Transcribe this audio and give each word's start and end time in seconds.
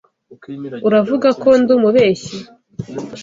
Uravuga 0.87 1.27
ko 1.41 1.49
ndi 1.61 1.71
umubeshyi? 1.77 2.35